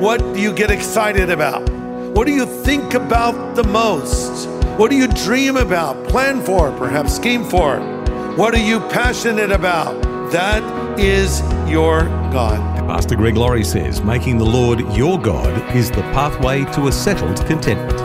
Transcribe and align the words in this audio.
What 0.00 0.18
do 0.34 0.40
you 0.40 0.52
get 0.52 0.72
excited 0.72 1.30
about? 1.30 1.70
What 2.14 2.26
do 2.26 2.32
you 2.32 2.46
think 2.46 2.94
about 2.94 3.54
the 3.54 3.62
most? 3.62 4.48
What 4.76 4.90
do 4.90 4.96
you 4.96 5.06
dream 5.06 5.56
about, 5.56 6.08
plan 6.08 6.42
for, 6.42 6.72
perhaps 6.72 7.14
scheme 7.14 7.44
for? 7.44 7.78
What 8.36 8.54
are 8.54 8.64
you 8.64 8.80
passionate 8.80 9.52
about? 9.52 10.02
That 10.32 10.62
is 10.98 11.40
your 11.70 12.02
God. 12.32 12.58
Pastor 12.88 13.14
Greg 13.14 13.36
Laurie 13.36 13.62
says 13.62 14.02
making 14.02 14.38
the 14.38 14.44
Lord 14.44 14.80
your 14.94 15.18
God 15.18 15.76
is 15.76 15.90
the 15.90 16.02
pathway 16.12 16.64
to 16.72 16.88
a 16.88 16.92
settled 16.92 17.46
contentment. 17.46 18.00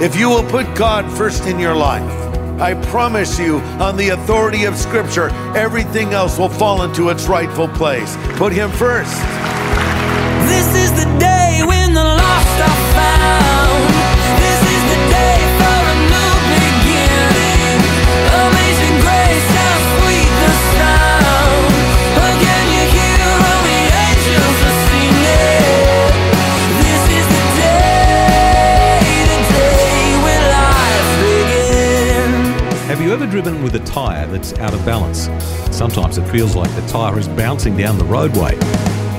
If 0.00 0.14
you 0.16 0.28
will 0.28 0.48
put 0.48 0.72
God 0.76 1.10
first 1.18 1.46
in 1.46 1.58
your 1.58 1.74
life, 1.74 2.08
I 2.60 2.74
promise 2.86 3.36
you, 3.36 3.58
on 3.80 3.96
the 3.96 4.10
authority 4.10 4.64
of 4.64 4.76
Scripture, 4.76 5.28
everything 5.56 6.12
else 6.12 6.38
will 6.38 6.48
fall 6.48 6.82
into 6.82 7.08
its 7.08 7.26
rightful 7.26 7.66
place. 7.66 8.16
Put 8.36 8.52
Him 8.52 8.70
first. 8.70 9.20
Driven 33.34 33.64
with 33.64 33.74
a 33.74 33.80
tyre 33.80 34.28
that's 34.28 34.56
out 34.60 34.72
of 34.72 34.86
balance? 34.86 35.28
Sometimes 35.76 36.18
it 36.18 36.30
feels 36.30 36.54
like 36.54 36.72
the 36.76 36.86
tyre 36.86 37.18
is 37.18 37.26
bouncing 37.26 37.76
down 37.76 37.98
the 37.98 38.04
roadway. 38.04 38.73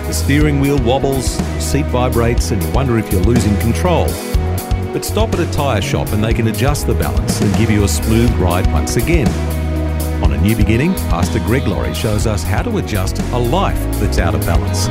The 0.07 0.13
steering 0.13 0.59
wheel 0.59 0.77
wobbles, 0.83 1.31
seat 1.59 1.87
vibrates, 1.87 2.51
and 2.51 2.61
you 2.61 2.69
wonder 2.71 2.99
if 2.99 3.11
you're 3.11 3.23
losing 3.23 3.57
control. 3.57 4.05
But 4.93 5.03
stop 5.03 5.33
at 5.33 5.39
a 5.39 5.51
tyre 5.51 5.81
shop 5.81 6.09
and 6.09 6.23
they 6.23 6.31
can 6.31 6.47
adjust 6.47 6.85
the 6.85 6.93
balance 6.93 7.41
and 7.41 7.53
give 7.57 7.71
you 7.71 7.83
a 7.83 7.87
smooth 7.87 8.31
ride 8.35 8.71
once 8.71 8.97
again. 8.97 9.27
On 10.23 10.31
A 10.31 10.37
New 10.39 10.55
Beginning, 10.55 10.93
Pastor 11.09 11.39
Greg 11.39 11.65
Laurie 11.65 11.95
shows 11.95 12.27
us 12.27 12.43
how 12.43 12.61
to 12.61 12.77
adjust 12.77 13.19
a 13.19 13.39
life 13.39 13.81
that's 13.99 14.19
out 14.19 14.35
of 14.35 14.41
balance. 14.41 14.87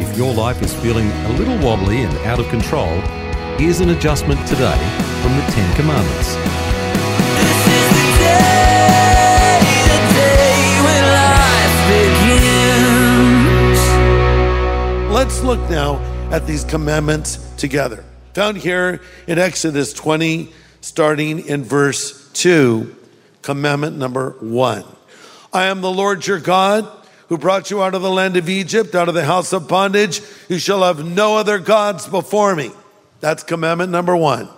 If 0.00 0.16
your 0.16 0.32
life 0.32 0.62
is 0.62 0.72
feeling 0.72 1.10
a 1.10 1.32
little 1.32 1.58
wobbly 1.58 2.02
and 2.02 2.16
out 2.18 2.38
of 2.38 2.48
control, 2.48 3.00
here's 3.58 3.80
an 3.80 3.90
adjustment 3.90 4.38
today 4.46 4.78
from 5.20 5.34
the 5.34 5.42
Ten 5.50 5.76
Commandments. 5.76 6.73
Let's 15.14 15.44
look 15.44 15.60
now 15.70 16.00
at 16.32 16.44
these 16.44 16.64
commandments 16.64 17.36
together. 17.56 18.04
Found 18.32 18.56
here 18.56 19.00
in 19.28 19.38
Exodus 19.38 19.92
20, 19.92 20.52
starting 20.80 21.46
in 21.46 21.62
verse 21.62 22.28
2, 22.32 22.96
commandment 23.40 23.96
number 23.96 24.30
1. 24.40 24.84
I 25.52 25.66
am 25.66 25.82
the 25.82 25.90
Lord 25.90 26.26
your 26.26 26.40
God 26.40 26.88
who 27.28 27.38
brought 27.38 27.70
you 27.70 27.80
out 27.80 27.94
of 27.94 28.02
the 28.02 28.10
land 28.10 28.36
of 28.36 28.48
Egypt, 28.48 28.96
out 28.96 29.08
of 29.08 29.14
the 29.14 29.24
house 29.24 29.52
of 29.52 29.68
bondage. 29.68 30.20
You 30.48 30.58
shall 30.58 30.82
have 30.82 31.06
no 31.06 31.36
other 31.36 31.60
gods 31.60 32.08
before 32.08 32.56
me. 32.56 32.72
That's 33.20 33.44
commandment 33.44 33.92
number 33.92 34.16
1. 34.16 34.48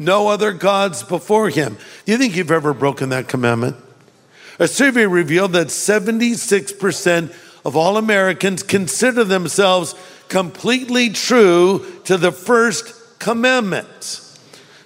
No 0.00 0.26
other 0.26 0.50
gods 0.50 1.04
before 1.04 1.48
him. 1.48 1.78
Do 2.04 2.10
you 2.10 2.18
think 2.18 2.34
you've 2.34 2.50
ever 2.50 2.74
broken 2.74 3.10
that 3.10 3.28
commandment? 3.28 3.76
A 4.58 4.66
survey 4.66 5.06
revealed 5.06 5.52
that 5.52 5.68
76% 5.68 7.32
of 7.64 7.76
all 7.76 7.96
Americans 7.96 8.62
consider 8.62 9.24
themselves 9.24 9.94
completely 10.28 11.10
true 11.10 11.84
to 12.04 12.16
the 12.16 12.32
first 12.32 13.18
commandment. 13.18 14.20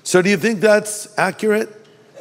So, 0.02 0.22
do 0.22 0.30
you 0.30 0.36
think 0.36 0.60
that's 0.60 1.16
accurate? 1.18 1.72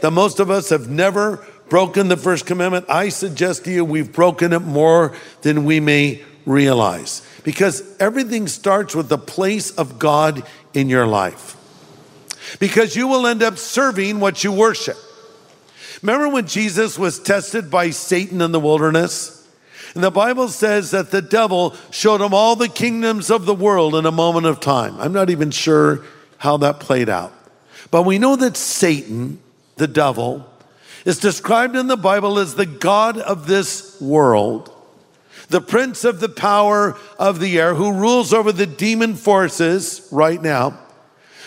That 0.02 0.12
most 0.12 0.40
of 0.40 0.50
us 0.50 0.70
have 0.70 0.90
never 0.90 1.46
broken 1.70 2.08
the 2.08 2.18
first 2.18 2.46
commandment? 2.46 2.86
I 2.90 3.10
suggest 3.10 3.66
to 3.66 3.72
you 3.72 3.86
we've 3.86 4.12
broken 4.12 4.54
it 4.54 4.60
more 4.60 5.16
than 5.42 5.66
we 5.66 5.80
may 5.80 6.24
realize. 6.46 7.22
Because 7.44 7.84
everything 8.00 8.48
starts 8.48 8.96
with 8.96 9.10
the 9.10 9.18
place 9.18 9.72
of 9.72 10.00
God 10.00 10.44
in 10.74 10.90
your 10.90 11.06
life. 11.06 11.56
Because 12.60 12.96
you 12.96 13.08
will 13.08 13.28
end 13.28 13.44
up 13.44 13.58
serving 13.58 14.20
what 14.20 14.44
you 14.44 14.52
worship. 14.52 14.98
Remember 16.02 16.30
when 16.30 16.48
Jesus 16.48 17.00
was 17.00 17.20
tested 17.20 17.72
by 17.72 17.90
Satan 17.90 18.42
in 18.42 18.52
the 18.52 18.60
wilderness? 18.60 19.45
And 19.94 20.04
the 20.04 20.12
Bible 20.12 20.48
says 20.48 20.92
that 20.92 21.12
the 21.12 21.22
devil 21.22 21.76
showed 21.92 22.22
him 22.22 22.34
all 22.34 22.56
the 22.56 22.68
kingdoms 22.68 23.30
of 23.30 23.46
the 23.46 23.54
world 23.54 23.96
in 23.96 24.06
a 24.06 24.12
moment 24.12 24.46
of 24.46 24.60
time. 24.60 25.00
I'm 25.00 25.14
not 25.14 25.30
even 25.30 25.52
sure 25.52 26.04
how 26.38 26.58
that 26.58 26.80
played 26.80 27.10
out. 27.10 27.34
But 27.92 28.04
we 28.04 28.18
know 28.18 28.36
that 28.36 28.58
Satan, 28.58 29.40
the 29.78 29.88
devil, 29.88 30.50
is 31.06 31.20
described 31.20 31.76
in 31.76 31.88
the 31.88 31.98
Bible 31.98 32.40
as 32.40 32.56
the 32.56 32.66
God 32.66 33.18
of 33.18 33.48
this 33.48 34.00
world, 34.02 34.72
the 35.50 35.62
prince 35.62 36.04
of 36.04 36.20
the 36.20 36.30
power 36.30 36.98
of 37.20 37.40
the 37.40 37.60
air, 37.60 37.76
who 37.76 37.94
rules 37.94 38.34
over 38.34 38.52
the 38.52 38.66
demon 38.66 39.16
forces 39.16 40.08
right 40.12 40.42
now. 40.42 40.80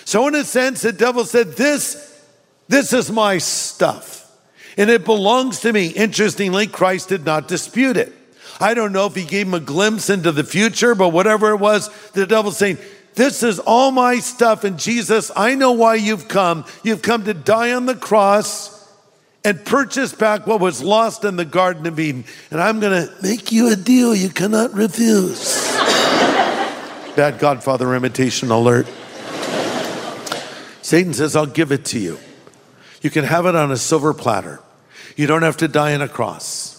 So, 0.05 0.27
in 0.29 0.35
a 0.35 0.45
sense, 0.45 0.83
the 0.83 0.93
devil 0.93 1.25
said, 1.25 1.53
This, 1.53 2.23
this 2.69 2.93
is 2.93 3.11
my 3.11 3.39
stuff, 3.39 4.31
and 4.77 4.89
it 4.89 5.05
belongs 5.05 5.61
to 5.61 5.73
me. 5.73 5.89
Interestingly, 5.89 6.67
Christ 6.67 7.09
did 7.09 7.25
not 7.25 7.49
dispute 7.49 7.97
it. 7.97 8.13
I 8.61 8.75
don't 8.75 8.93
know 8.93 9.07
if 9.07 9.15
he 9.15 9.25
gave 9.25 9.47
him 9.47 9.55
a 9.55 9.61
glimpse 9.61 10.11
into 10.11 10.33
the 10.33 10.45
future, 10.45 10.95
but 10.95 11.11
whatever 11.11 11.51
it 11.51 11.59
was, 11.59 11.89
the 12.11 12.27
devil's 12.27 12.57
saying, 12.57 12.79
This 13.15 13.43
is 13.43 13.59
all 13.59 13.91
my 13.91 14.19
stuff. 14.19 14.65
And 14.65 14.79
Jesus, 14.79 15.31
I 15.37 15.55
know 15.55 15.73
why 15.73 15.95
you've 15.95 16.29
come. 16.29 16.65
You've 16.83 17.03
come 17.03 17.25
to 17.25 17.35
die 17.35 17.73
on 17.73 17.87
the 17.87 17.95
cross 17.95 18.79
and 19.45 19.65
purchase 19.65 20.13
back 20.13 20.47
what 20.47 20.61
was 20.61 20.83
lost 20.83 21.25
in 21.25 21.37
the 21.37 21.45
Garden 21.45 21.87
of 21.87 21.99
Eden. 21.99 22.25
And 22.51 22.61
I'm 22.61 22.81
going 22.81 23.07
to 23.07 23.15
make 23.23 23.53
you 23.53 23.73
a 23.73 23.77
deal 23.77 24.15
you 24.15 24.29
cannot 24.29 24.75
refuse. 24.75 25.55
Bad 27.17 27.39
Godfather 27.39 27.95
imitation 27.95 28.51
alert. 28.51 28.87
Satan 30.83 31.13
says, 31.15 31.37
I'll 31.37 31.47
give 31.47 31.71
it 31.71 31.85
to 31.87 31.99
you. 31.99 32.19
You 33.03 33.11
can 33.11 33.25
have 33.25 33.47
it 33.47 33.55
on 33.55 33.71
a 33.71 33.77
silver 33.77 34.15
platter. 34.15 34.61
You 35.17 35.27
don't 35.27 35.43
have 35.43 35.59
to 35.59 35.69
die 35.69 35.95
on 35.95 36.03
a 36.03 36.09
cross. 36.09 36.78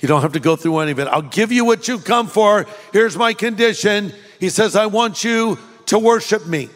You 0.00 0.08
don't 0.08 0.22
have 0.22 0.32
to 0.32 0.40
go 0.40 0.56
through 0.56 0.78
any 0.78 0.92
of 0.92 0.98
it. 0.98 1.08
I'll 1.08 1.22
give 1.22 1.52
you 1.52 1.64
what 1.64 1.88
you 1.88 1.98
come 1.98 2.26
for. 2.28 2.66
Here's 2.92 3.16
my 3.16 3.32
condition. 3.32 4.12
He 4.38 4.50
says, 4.50 4.76
I 4.76 4.86
want 4.86 5.24
you 5.24 5.58
to 5.86 5.98
worship 5.98 6.46
me. 6.46 6.68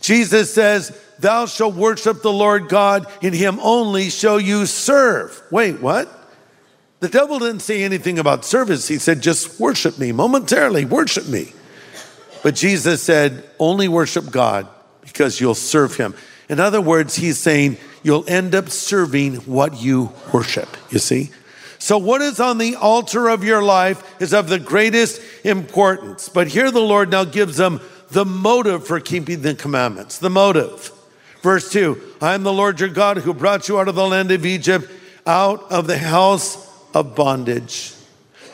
Jesus 0.00 0.52
says, 0.52 0.96
Thou 1.18 1.46
shalt 1.46 1.74
worship 1.74 2.22
the 2.22 2.32
Lord 2.32 2.68
God, 2.68 3.06
in 3.22 3.32
him 3.32 3.58
only 3.60 4.10
shall 4.10 4.38
you 4.38 4.66
serve. 4.66 5.40
Wait, 5.50 5.80
what? 5.80 6.08
The 7.00 7.08
devil 7.08 7.38
didn't 7.38 7.60
say 7.60 7.82
anything 7.82 8.18
about 8.18 8.44
service. 8.44 8.88
He 8.88 8.98
said, 8.98 9.20
Just 9.20 9.58
worship 9.58 9.98
me 9.98 10.12
momentarily, 10.12 10.84
worship 10.84 11.26
me. 11.28 11.52
But 12.42 12.54
Jesus 12.54 13.02
said, 13.02 13.44
Only 13.58 13.88
worship 13.88 14.30
God 14.30 14.68
because 15.02 15.40
you'll 15.40 15.54
serve 15.54 15.96
him. 15.96 16.14
In 16.48 16.60
other 16.60 16.80
words, 16.80 17.16
he's 17.16 17.38
saying, 17.38 17.78
You'll 18.02 18.24
end 18.28 18.54
up 18.54 18.68
serving 18.68 19.36
what 19.36 19.80
you 19.80 20.12
worship, 20.32 20.68
you 20.90 20.98
see? 20.98 21.30
So, 21.84 21.98
what 21.98 22.22
is 22.22 22.40
on 22.40 22.56
the 22.56 22.76
altar 22.76 23.28
of 23.28 23.44
your 23.44 23.62
life 23.62 24.18
is 24.18 24.32
of 24.32 24.48
the 24.48 24.58
greatest 24.58 25.20
importance. 25.44 26.30
But 26.30 26.46
here 26.46 26.70
the 26.70 26.80
Lord 26.80 27.10
now 27.10 27.24
gives 27.24 27.58
them 27.58 27.82
the 28.08 28.24
motive 28.24 28.86
for 28.86 29.00
keeping 29.00 29.42
the 29.42 29.54
commandments. 29.54 30.16
The 30.16 30.30
motive. 30.30 30.90
Verse 31.42 31.70
2 31.70 32.00
I 32.22 32.32
am 32.32 32.42
the 32.42 32.54
Lord 32.54 32.80
your 32.80 32.88
God 32.88 33.18
who 33.18 33.34
brought 33.34 33.68
you 33.68 33.78
out 33.78 33.88
of 33.88 33.96
the 33.96 34.06
land 34.06 34.30
of 34.30 34.46
Egypt, 34.46 34.90
out 35.26 35.70
of 35.70 35.86
the 35.86 35.98
house 35.98 36.72
of 36.94 37.14
bondage. 37.14 37.92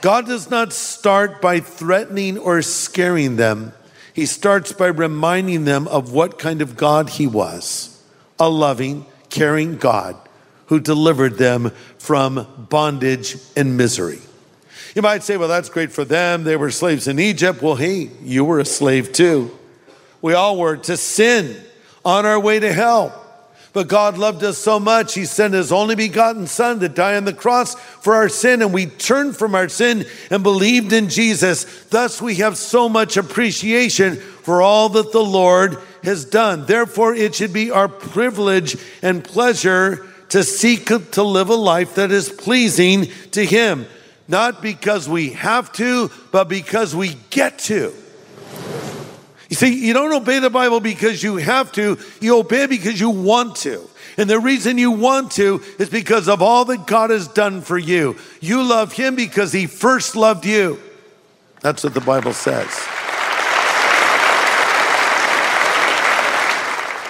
God 0.00 0.26
does 0.26 0.50
not 0.50 0.72
start 0.72 1.40
by 1.40 1.60
threatening 1.60 2.36
or 2.36 2.62
scaring 2.62 3.36
them, 3.36 3.72
He 4.12 4.26
starts 4.26 4.72
by 4.72 4.88
reminding 4.88 5.66
them 5.66 5.86
of 5.86 6.12
what 6.12 6.40
kind 6.40 6.60
of 6.60 6.76
God 6.76 7.10
He 7.10 7.28
was 7.28 8.02
a 8.40 8.48
loving, 8.50 9.06
caring 9.28 9.76
God 9.76 10.16
who 10.70 10.78
delivered 10.78 11.36
them 11.36 11.72
from 11.98 12.46
bondage 12.70 13.36
and 13.56 13.76
misery. 13.76 14.20
You 14.94 15.02
might 15.02 15.24
say, 15.24 15.36
well, 15.36 15.48
that's 15.48 15.68
great 15.68 15.90
for 15.90 16.04
them. 16.04 16.44
They 16.44 16.56
were 16.56 16.70
slaves 16.70 17.08
in 17.08 17.18
Egypt. 17.18 17.60
Well, 17.60 17.74
hey, 17.74 18.08
you 18.22 18.44
were 18.44 18.60
a 18.60 18.64
slave 18.64 19.12
too. 19.12 19.50
We 20.22 20.32
all 20.32 20.56
were 20.56 20.76
to 20.76 20.96
sin 20.96 21.60
on 22.04 22.24
our 22.24 22.38
way 22.38 22.60
to 22.60 22.72
hell. 22.72 23.16
But 23.72 23.88
God 23.88 24.16
loved 24.16 24.44
us 24.44 24.58
so 24.58 24.78
much, 24.78 25.14
He 25.14 25.24
sent 25.24 25.54
His 25.54 25.72
only 25.72 25.96
begotten 25.96 26.46
Son 26.46 26.78
to 26.80 26.88
die 26.88 27.16
on 27.16 27.24
the 27.24 27.32
cross 27.32 27.74
for 27.74 28.14
our 28.14 28.28
sin, 28.28 28.62
and 28.62 28.72
we 28.72 28.86
turned 28.86 29.36
from 29.36 29.56
our 29.56 29.68
sin 29.68 30.06
and 30.30 30.42
believed 30.44 30.92
in 30.92 31.08
Jesus. 31.08 31.84
Thus, 31.86 32.22
we 32.22 32.36
have 32.36 32.56
so 32.56 32.88
much 32.88 33.16
appreciation 33.16 34.16
for 34.16 34.62
all 34.62 34.88
that 34.90 35.10
the 35.10 35.22
Lord 35.22 35.78
has 36.04 36.24
done. 36.24 36.66
Therefore, 36.66 37.12
it 37.12 37.34
should 37.34 37.52
be 37.52 37.72
our 37.72 37.88
privilege 37.88 38.76
and 39.02 39.22
pleasure 39.22 40.06
to 40.30 40.42
seek 40.44 40.86
to 40.86 41.22
live 41.22 41.48
a 41.48 41.54
life 41.54 41.94
that 41.96 42.10
is 42.10 42.28
pleasing 42.28 43.08
to 43.32 43.44
Him, 43.44 43.86
not 44.28 44.62
because 44.62 45.08
we 45.08 45.30
have 45.30 45.72
to, 45.74 46.10
but 46.32 46.48
because 46.48 46.94
we 46.94 47.16
get 47.30 47.58
to. 47.60 47.92
You 49.48 49.56
see, 49.56 49.86
you 49.86 49.92
don't 49.92 50.12
obey 50.12 50.38
the 50.38 50.50
Bible 50.50 50.78
because 50.78 51.22
you 51.22 51.36
have 51.36 51.72
to, 51.72 51.98
you 52.20 52.38
obey 52.38 52.66
because 52.66 53.00
you 53.00 53.10
want 53.10 53.56
to. 53.56 53.88
And 54.16 54.30
the 54.30 54.38
reason 54.38 54.78
you 54.78 54.92
want 54.92 55.32
to 55.32 55.60
is 55.78 55.90
because 55.90 56.28
of 56.28 56.40
all 56.40 56.64
that 56.66 56.86
God 56.86 57.10
has 57.10 57.26
done 57.26 57.60
for 57.60 57.78
you. 57.78 58.16
You 58.40 58.62
love 58.62 58.92
Him 58.92 59.16
because 59.16 59.52
He 59.52 59.66
first 59.66 60.14
loved 60.14 60.46
you. 60.46 60.80
That's 61.60 61.82
what 61.82 61.94
the 61.94 62.00
Bible 62.00 62.32
says. 62.32 62.68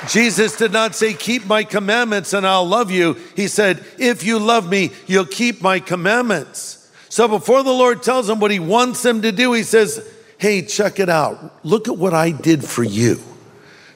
Jesus 0.08 0.56
did 0.56 0.72
not 0.72 0.94
say, 0.94 1.14
Keep 1.14 1.46
my 1.46 1.64
commandments 1.64 2.32
and 2.32 2.46
I'll 2.46 2.66
love 2.66 2.90
you. 2.90 3.14
He 3.36 3.48
said, 3.48 3.84
If 3.98 4.24
you 4.24 4.38
love 4.38 4.68
me, 4.68 4.92
you'll 5.06 5.26
keep 5.26 5.60
my 5.60 5.80
commandments. 5.80 6.90
So 7.08 7.28
before 7.28 7.62
the 7.62 7.72
Lord 7.72 8.02
tells 8.02 8.28
him 8.28 8.40
what 8.40 8.50
he 8.50 8.60
wants 8.60 9.04
him 9.04 9.22
to 9.22 9.32
do, 9.32 9.52
he 9.52 9.62
says, 9.62 10.08
Hey, 10.38 10.62
check 10.62 10.98
it 10.98 11.08
out. 11.08 11.64
Look 11.64 11.88
at 11.88 11.98
what 11.98 12.14
I 12.14 12.30
did 12.30 12.64
for 12.64 12.82
you. 12.82 13.20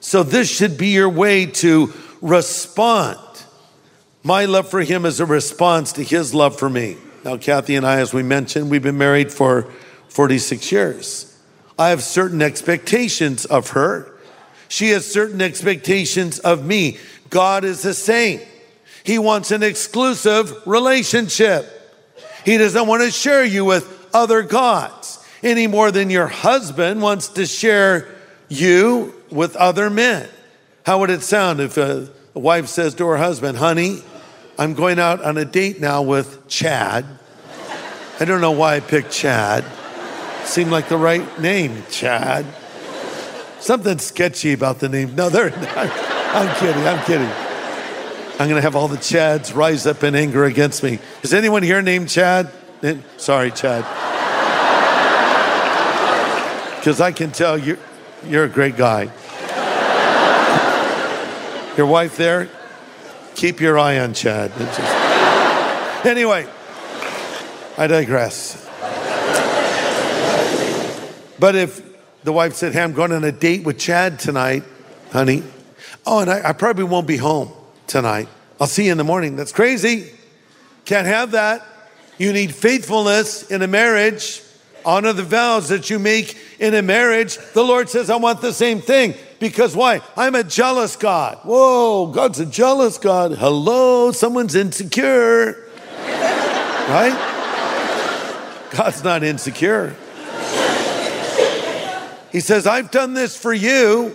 So 0.01 0.23
this 0.23 0.51
should 0.51 0.77
be 0.77 0.89
your 0.89 1.09
way 1.09 1.47
to 1.47 1.93
respond. 2.21 3.19
My 4.23 4.45
love 4.45 4.69
for 4.69 4.83
him 4.83 5.07
is 5.07 5.21
a 5.21 5.27
response 5.27 5.93
to 5.93 6.03
his 6.03 6.35
love 6.35 6.59
for 6.59 6.69
me. 6.69 6.97
Now, 7.25 7.39
Kathy 7.39 7.77
and 7.77 7.87
I, 7.87 8.01
as 8.01 8.13
we 8.13 8.23
mentioned, 8.23 8.71
we've 8.71 8.83
been 8.83 8.99
married 8.99 9.33
for 9.33 9.71
46 10.09 10.71
years. 10.71 11.39
I 11.79 11.89
have 11.89 12.03
certain 12.03 12.43
expectations 12.43 13.47
of 13.47 13.71
her. 13.71 14.14
She 14.69 14.91
has 14.91 15.11
certain 15.11 15.41
expectations 15.41 16.39
of 16.39 16.65
me. 16.65 16.99
God 17.31 17.65
is 17.65 17.83
the 17.83 17.95
same. 17.95 18.41
He 19.03 19.19
wants 19.19 19.51
an 19.51 19.63
exclusive 19.63 20.67
relationship. 20.67 21.69
He 22.45 22.59
doesn't 22.59 22.87
want 22.87 23.03
to 23.03 23.11
share 23.11 23.45
you 23.45 23.65
with 23.65 24.09
other 24.15 24.43
gods 24.43 25.25
any 25.43 25.67
more 25.67 25.91
than 25.91 26.11
your 26.11 26.27
husband 26.27 27.03
wants 27.03 27.29
to 27.29 27.47
share 27.47 28.09
you 28.49 29.15
with 29.31 29.57
other 29.57 29.91
men. 29.91 30.29
How 30.85 31.01
would 31.01 31.11
it 31.11 31.23
sound 31.23 31.61
if 31.61 31.77
a, 31.77 32.09
a 32.35 32.39
wife 32.39 32.69
says 32.69 32.95
to 32.97 33.07
her 33.07 33.17
husband, 33.17 33.59
honey, 33.59 34.03
I'm 34.59 34.75
going 34.75 34.99
out 34.99 35.23
on 35.23 35.37
a 35.37 35.45
date 35.45 35.81
now 35.81 36.03
with 36.03 36.49
Chad. 36.49 37.05
I 38.21 38.25
don't 38.25 38.41
know 38.41 38.53
why 38.53 38.77
I 38.77 38.81
picked 38.81 39.11
Chad. 39.11 39.65
Seemed 40.45 40.71
like 40.71 40.89
the 40.89 40.97
right 40.97 41.41
name, 41.41 41.83
Chad. 41.91 42.47
Something 43.65 43.99
sketchy 43.99 44.53
about 44.53 44.79
the 44.79 44.91
name. 44.91 45.15
No, 45.15 45.31
they're 45.31 45.49
not. 45.49 45.59
I'm 46.35 46.55
kidding. 46.57 46.87
I'm 46.87 47.03
kidding. 47.07 47.31
I'm 48.39 48.47
going 48.51 48.57
to 48.57 48.61
have 48.61 48.77
all 48.77 48.89
the 48.89 48.99
Chads 48.99 49.55
rise 49.57 49.87
up 49.87 50.05
in 50.05 50.15
anger 50.15 50.45
against 50.45 50.83
me. 50.83 50.99
Is 51.23 51.33
anyone 51.33 51.63
here 51.63 51.81
named 51.81 52.11
Chad? 52.11 52.51
Eh, 52.83 52.99
Sorry, 53.17 53.51
Chad. 53.51 53.85
Because 56.79 57.01
I 57.01 57.11
can 57.13 57.31
tell 57.31 57.57
you're, 57.57 57.79
you're 58.27 58.45
a 58.45 58.51
great 58.51 58.77
guy. 58.77 59.05
Your 61.79 61.87
wife 61.87 62.19
there, 62.19 62.51
keep 63.35 63.61
your 63.61 63.79
eye 63.79 63.99
on 63.99 64.13
Chad. 64.13 64.53
Just- 64.59 64.81
Anyway, 66.05 66.47
I 67.79 67.87
digress. 67.87 68.63
But 71.39 71.55
if 71.55 71.83
the 72.25 72.33
wife 72.33 72.55
said, 72.55 72.73
Hey, 72.73 72.83
I'm 72.83 72.93
going 72.93 73.13
on 73.13 73.23
a 73.23 73.33
date 73.33 73.65
with 73.65 73.79
Chad 73.79 74.19
tonight, 74.19 74.65
honey. 75.13 75.43
Oh, 76.07 76.21
and 76.21 76.31
I, 76.31 76.51
I 76.51 76.53
probably 76.53 76.85
won't 76.85 77.07
be 77.07 77.19
home 77.19 77.53
tonight. 77.87 78.29
I'll 78.61 78.67
see 78.67 78.87
you 78.87 78.93
in 78.93 78.99
the 78.99 79.05
morning. 79.05 79.37
That's 79.37 79.53
crazy. 79.53 80.11
Can't 80.85 81.07
have 81.07 81.33
that. 81.33 81.67
You 82.19 82.33
need 82.33 82.55
faithfulness 82.55 83.51
in 83.51 83.63
a 83.63 83.67
marriage. 83.67 84.43
Honor 84.85 85.13
the 85.13 85.23
vows 85.23 85.71
that 85.71 85.89
you 85.89 85.99
make 85.99 86.37
in 86.59 86.75
a 86.75 86.83
marriage. 86.83 87.39
The 87.55 87.63
Lord 87.63 87.89
says, 87.89 88.11
I 88.11 88.17
want 88.17 88.41
the 88.43 88.53
same 88.53 88.81
thing. 88.81 89.15
Because 89.41 89.75
why? 89.75 90.01
I'm 90.17 90.35
a 90.35 90.45
jealous 90.45 90.97
God. 90.97 91.39
Whoa, 91.43 92.07
God's 92.09 92.41
a 92.41 92.47
jealous 92.47 92.99
God. 92.99 93.33
Hello, 93.33 94.13
someone's 94.13 94.55
insecure. 94.55 95.69
right? 96.89 97.17
God's 98.71 99.03
not 99.03 99.23
insecure. 99.23 99.97
He 102.35 102.41
says, 102.41 102.67
I've 102.67 102.91
done 102.91 103.15
this 103.15 103.37
for 103.37 103.55
you. 103.55 104.13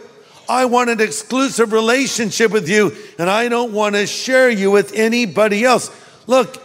I 0.50 0.66
want 0.66 0.90
an 0.90 1.00
exclusive 1.00 1.72
relationship 1.72 2.52
with 2.52 2.68
you, 2.68 2.92
and 3.18 3.30
I 3.30 3.48
don't 3.48 3.72
want 3.72 3.96
to 3.96 4.06
share 4.06 4.50
you 4.50 4.72
with 4.72 4.92
anybody 4.94 5.64
else. 5.64 5.90
Look, 6.28 6.62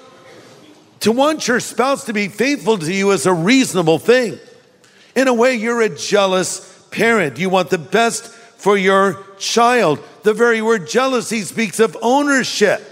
to 0.98 1.12
want 1.12 1.46
your 1.46 1.60
spouse 1.60 2.06
to 2.06 2.12
be 2.12 2.26
faithful 2.26 2.78
to 2.78 2.92
you 2.92 3.12
is 3.12 3.26
a 3.26 3.32
reasonable 3.32 4.00
thing. 4.00 4.40
In 5.14 5.28
a 5.28 5.32
way, 5.32 5.54
you're 5.54 5.80
a 5.80 5.88
jealous 5.88 6.88
parent. 6.90 7.38
You 7.38 7.50
want 7.50 7.70
the 7.70 7.78
best 7.78 8.32
for 8.56 8.76
your 8.76 9.24
child. 9.38 10.02
The 10.24 10.34
very 10.34 10.60
word 10.60 10.88
jealousy 10.88 11.42
speaks 11.42 11.78
of 11.78 11.96
ownership. 12.02 12.82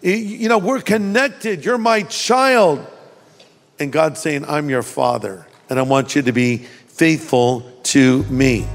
You- 0.00 0.48
know, 0.48 0.56
we're 0.56 0.80
connected. 0.80 1.62
You're 1.62 1.76
my 1.76 2.04
child. 2.04 2.86
And 3.78 3.92
God's 3.92 4.18
saying, 4.18 4.46
I'm 4.48 4.70
your 4.70 4.82
father, 4.82 5.46
and 5.68 5.78
I 5.78 5.82
want 5.82 6.16
you 6.16 6.22
to 6.22 6.32
be 6.32 6.68
faithful 6.98 7.60
to 7.84 8.24
me. 8.24 8.66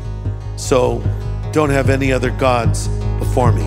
So 0.55 1.03
don't 1.51 1.69
have 1.69 1.89
any 1.89 2.11
other 2.11 2.31
gods 2.31 2.87
before 3.19 3.51
me. 3.51 3.63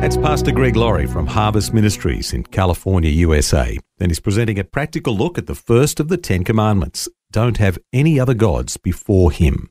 That's 0.00 0.16
Pastor 0.16 0.52
Greg 0.52 0.76
Laurie 0.76 1.06
from 1.06 1.26
Harvest 1.26 1.74
Ministries 1.74 2.32
in 2.32 2.44
California, 2.44 3.10
USA, 3.10 3.78
and 3.98 4.10
he's 4.10 4.20
presenting 4.20 4.58
a 4.58 4.64
practical 4.64 5.16
look 5.16 5.38
at 5.38 5.46
the 5.46 5.54
first 5.54 5.98
of 5.98 6.08
the 6.08 6.16
Ten 6.16 6.44
Commandments 6.44 7.08
don't 7.30 7.56
have 7.56 7.78
any 7.92 8.18
other 8.20 8.34
gods 8.34 8.76
before 8.76 9.32
him. 9.32 9.70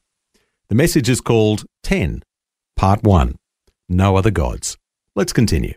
The 0.69 0.75
message 0.75 1.09
is 1.09 1.21
called 1.21 1.65
10, 1.83 2.23
Part 2.75 3.03
1 3.03 3.35
No 3.89 4.15
Other 4.17 4.31
Gods. 4.31 4.77
Let's 5.15 5.33
continue. 5.33 5.75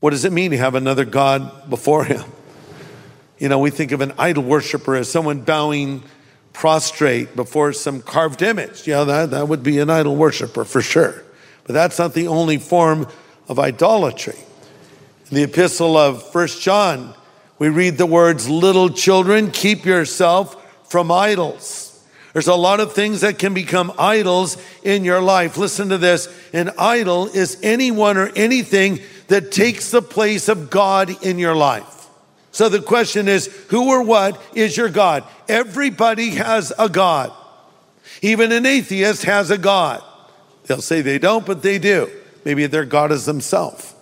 What 0.00 0.10
does 0.10 0.24
it 0.24 0.32
mean 0.32 0.50
to 0.52 0.56
have 0.56 0.74
another 0.74 1.04
God 1.04 1.68
before 1.68 2.04
him? 2.04 2.24
You 3.38 3.48
know, 3.48 3.58
we 3.58 3.70
think 3.70 3.92
of 3.92 4.00
an 4.00 4.12
idol 4.18 4.44
worshiper 4.44 4.96
as 4.96 5.10
someone 5.10 5.40
bowing 5.40 6.02
prostrate 6.52 7.36
before 7.36 7.72
some 7.74 8.00
carved 8.00 8.40
image. 8.40 8.86
Yeah, 8.86 9.04
that, 9.04 9.30
that 9.32 9.48
would 9.48 9.62
be 9.62 9.78
an 9.78 9.90
idol 9.90 10.16
worshiper 10.16 10.64
for 10.64 10.80
sure. 10.80 11.22
But 11.64 11.74
that's 11.74 11.98
not 11.98 12.14
the 12.14 12.28
only 12.28 12.56
form 12.56 13.06
of 13.48 13.58
idolatry. 13.58 14.38
In 15.30 15.36
the 15.36 15.42
epistle 15.42 15.96
of 15.96 16.22
First 16.30 16.62
John, 16.62 17.14
we 17.58 17.68
read 17.68 17.98
the 17.98 18.06
words, 18.06 18.48
Little 18.48 18.88
children, 18.88 19.50
keep 19.50 19.84
yourself 19.84 20.62
from 20.90 21.10
idols. 21.10 21.82
There's 22.32 22.48
a 22.48 22.54
lot 22.54 22.80
of 22.80 22.92
things 22.92 23.22
that 23.22 23.38
can 23.38 23.54
become 23.54 23.92
idols 23.98 24.56
in 24.82 25.04
your 25.04 25.20
life. 25.20 25.56
Listen 25.56 25.88
to 25.88 25.98
this 25.98 26.28
an 26.52 26.70
idol 26.78 27.26
is 27.26 27.58
anyone 27.62 28.16
or 28.16 28.28
anything 28.36 29.00
that 29.28 29.50
takes 29.50 29.90
the 29.90 30.02
place 30.02 30.48
of 30.48 30.70
God 30.70 31.22
in 31.24 31.38
your 31.38 31.56
life. 31.56 31.95
So 32.56 32.70
the 32.70 32.80
question 32.80 33.28
is 33.28 33.54
who 33.68 33.90
or 33.90 34.02
what 34.02 34.40
is 34.54 34.78
your 34.78 34.88
God? 34.88 35.24
Everybody 35.46 36.30
has 36.30 36.72
a 36.78 36.88
God. 36.88 37.30
Even 38.22 38.50
an 38.50 38.64
atheist 38.64 39.24
has 39.24 39.50
a 39.50 39.58
God. 39.58 40.02
They'll 40.64 40.80
say 40.80 41.02
they 41.02 41.18
don't, 41.18 41.44
but 41.44 41.60
they 41.60 41.78
do. 41.78 42.10
Maybe 42.46 42.64
their 42.64 42.86
God 42.86 43.12
is 43.12 43.26
themselves. 43.26 43.94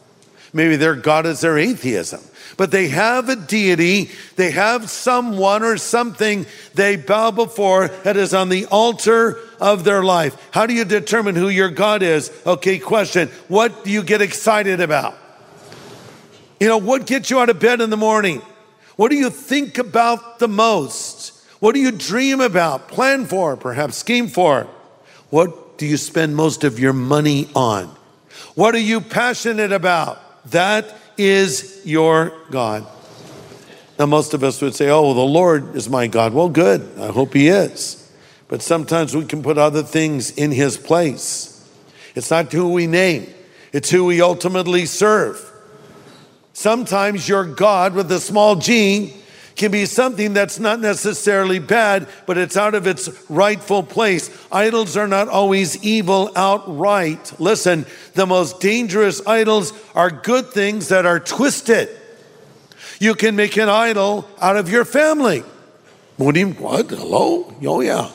Maybe 0.53 0.77
their 0.77 0.95
God 0.95 1.27
is 1.27 1.41
their 1.41 1.59
atheism. 1.59 2.21
But 2.57 2.71
they 2.71 2.87
have 2.91 3.29
a 3.29 3.35
deity, 3.35 4.13
they 4.37 4.53
have 4.53 4.89
someone 4.89 5.65
or 5.65 5.77
something 5.77 6.47
they 6.75 6.95
bow 6.95 7.33
before 7.33 7.89
that 7.89 8.17
is 8.17 8.33
on 8.33 8.51
the 8.51 8.67
altar 8.67 9.41
of 9.61 9.83
their 9.83 10.05
life. 10.05 10.37
How 10.53 10.67
do 10.67 10.75
you 10.75 10.85
determine 10.85 11.35
who 11.35 11.49
your 11.49 11.71
God 11.71 12.05
is? 12.05 12.31
Okay, 12.47 12.79
question. 12.79 13.31
What 13.49 13.83
do 13.83 13.91
you 13.91 14.05
get 14.05 14.23
excited 14.23 14.81
about? 14.81 15.19
You 16.65 16.71
know, 16.71 16.79
what 16.79 17.05
gets 17.05 17.29
you 17.29 17.41
out 17.41 17.51
of 17.51 17.61
bed 17.61 17.83
in 17.83 17.91
the 17.91 17.97
morning? 17.99 18.41
What 18.97 19.11
do 19.11 19.17
you 19.17 19.29
think 19.29 19.77
about 19.77 20.39
the 20.39 20.49
most? 20.49 21.39
What 21.61 21.75
do 21.75 21.79
you 21.79 21.93
dream 21.93 22.41
about, 22.41 22.89
plan 22.89 23.27
for, 23.27 23.55
perhaps 23.55 23.99
scheme 23.99 24.29
for? 24.29 24.67
What 25.29 25.77
do 25.77 25.85
you 25.85 25.99
spend 25.99 26.35
most 26.35 26.65
of 26.65 26.79
your 26.79 26.95
money 26.95 27.51
on? 27.55 27.95
What 28.55 28.75
are 28.75 28.79
you 28.79 29.03
passionate 29.03 29.73
about? 29.73 30.19
That 30.53 30.97
is 31.19 31.83
your 31.85 32.33
God. 32.51 32.87
Now, 33.99 34.07
most 34.07 34.33
of 34.33 34.43
us 34.43 34.63
would 34.63 34.75
say, 34.75 34.89
oh, 34.89 35.13
the 35.13 35.21
Lord 35.21 35.77
is 35.77 35.91
my 35.91 36.07
God. 36.07 36.33
Well, 36.33 36.49
good. 36.49 36.99
I 36.99 37.09
hope 37.09 37.35
He 37.35 37.49
is. 37.49 38.11
But 38.49 38.63
sometimes 38.63 39.15
we 39.15 39.27
can 39.27 39.43
put 39.43 39.59
other 39.59 39.83
things 39.83 40.31
in 40.31 40.51
His 40.51 40.79
place. 40.79 41.71
It's 42.15 42.31
not 42.31 42.51
who 42.51 42.71
we 42.71 42.87
name, 42.87 43.27
it's 43.71 43.91
who 43.91 44.07
we 44.07 44.23
ultimately 44.23 44.87
serve. 44.87 45.51
Sometimes 46.55 47.29
your 47.29 47.45
God 47.45 47.95
with 47.95 48.11
a 48.13 48.21
small 48.21 48.55
g 48.57 49.13
can 49.57 49.71
be 49.71 49.87
something 49.87 50.33
that's 50.35 50.59
not 50.59 50.81
necessarily 50.81 51.59
bad, 51.59 52.09
but 52.27 52.39
it's 52.39 52.57
out 52.57 52.75
of 52.75 52.87
its 52.87 53.09
rightful 53.29 53.83
place. 53.83 54.31
Idols 54.51 54.97
are 54.97 55.07
not 55.07 55.29
always 55.29 55.83
evil 55.85 56.31
outright. 56.35 57.39
Listen, 57.39 57.87
the 58.15 58.27
most 58.27 58.61
dangerous 58.61 59.25
idols 59.27 59.73
are 59.95 60.11
good 60.11 60.47
things 60.47 60.89
that 60.89 61.07
are 61.07 61.21
twisted. 61.21 61.89
You 63.01 63.15
can 63.15 63.37
make 63.37 63.57
an 63.57 63.69
idol 63.69 64.27
out 64.41 64.57
of 64.57 64.71
your 64.71 64.85
family. 64.85 65.41
What 66.17 66.37
what? 66.37 66.91
Hello? 66.91 67.53
Oh, 67.65 67.81
yeah. 67.81 68.11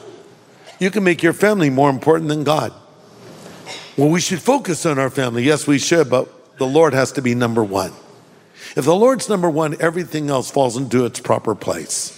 You 0.79 0.91
can 0.91 1.03
make 1.03 1.21
your 1.21 1.33
family 1.33 1.69
more 1.69 1.89
important 1.89 2.29
than 2.29 2.45
God. 2.45 2.73
Well, 3.97 4.09
we 4.09 4.21
should 4.21 4.41
focus 4.41 4.85
on 4.85 4.97
our 4.97 5.09
family. 5.09 5.43
Yes, 5.43 5.67
we 5.67 5.77
should, 5.77 6.09
but 6.09 6.57
the 6.57 6.65
Lord 6.65 6.93
has 6.93 7.11
to 7.13 7.21
be 7.21 7.35
number 7.35 7.63
one. 7.63 7.91
If 8.75 8.85
the 8.85 8.95
Lord's 8.95 9.29
number 9.29 9.49
one, 9.49 9.75
everything 9.81 10.29
else 10.29 10.51
falls 10.51 10.77
into 10.77 11.05
its 11.05 11.19
proper 11.19 11.55
place. 11.55 12.15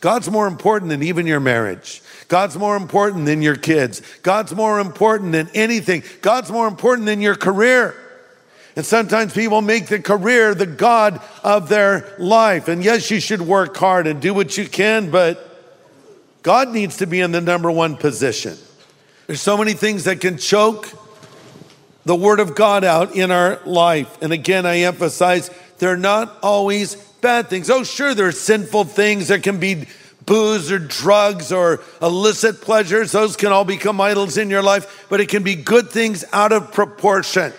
God's 0.00 0.30
more 0.30 0.48
important 0.48 0.88
than 0.88 1.02
even 1.02 1.26
your 1.26 1.40
marriage. 1.40 2.02
God's 2.28 2.56
more 2.56 2.76
important 2.76 3.26
than 3.26 3.40
your 3.40 3.56
kids. 3.56 4.02
God's 4.22 4.54
more 4.54 4.80
important 4.80 5.32
than 5.32 5.48
anything. 5.54 6.02
God's 6.22 6.50
more 6.50 6.66
important 6.66 7.06
than 7.06 7.20
your 7.20 7.36
career. 7.36 7.94
And 8.74 8.84
sometimes 8.84 9.32
people 9.32 9.60
make 9.60 9.86
the 9.86 10.00
career 10.00 10.54
the 10.54 10.66
God 10.66 11.20
of 11.44 11.68
their 11.68 12.14
life. 12.18 12.68
And 12.68 12.82
yes, 12.82 13.10
you 13.10 13.20
should 13.20 13.42
work 13.42 13.76
hard 13.76 14.06
and 14.06 14.20
do 14.20 14.32
what 14.34 14.56
you 14.56 14.66
can, 14.66 15.10
but 15.10 15.48
God 16.42 16.70
needs 16.70 16.96
to 16.96 17.06
be 17.06 17.20
in 17.20 17.32
the 17.32 17.40
number 17.40 17.70
one 17.70 17.96
position. 17.96 18.56
There's 19.26 19.40
so 19.40 19.56
many 19.56 19.74
things 19.74 20.04
that 20.04 20.20
can 20.20 20.38
choke 20.38 20.88
the 22.04 22.16
Word 22.16 22.40
of 22.40 22.54
God 22.54 22.82
out 22.82 23.14
in 23.14 23.30
our 23.30 23.60
life. 23.64 24.20
And 24.20 24.32
again, 24.32 24.66
I 24.66 24.78
emphasize 24.78 25.50
they're 25.82 25.96
not 25.96 26.38
always 26.44 26.94
bad 26.94 27.48
things. 27.48 27.68
Oh, 27.68 27.82
sure, 27.82 28.14
there 28.14 28.28
are 28.28 28.30
sinful 28.30 28.84
things. 28.84 29.26
There 29.26 29.40
can 29.40 29.58
be 29.58 29.86
booze 30.24 30.70
or 30.70 30.78
drugs 30.78 31.50
or 31.50 31.80
illicit 32.00 32.60
pleasures. 32.60 33.10
Those 33.10 33.34
can 33.34 33.50
all 33.50 33.64
become 33.64 34.00
idols 34.00 34.36
in 34.36 34.48
your 34.48 34.62
life, 34.62 35.06
but 35.08 35.20
it 35.20 35.28
can 35.28 35.42
be 35.42 35.56
good 35.56 35.90
things 35.90 36.24
out 36.32 36.52
of 36.52 36.72
proportion. 36.72 37.52